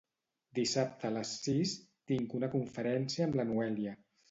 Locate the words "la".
3.43-3.49